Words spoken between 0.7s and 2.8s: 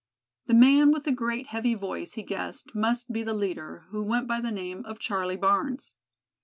with the great, heavy voice he guessed